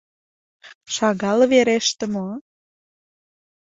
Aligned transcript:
Шагал 0.93 1.39
вереште 1.51 2.05
мо?.. 2.13 2.27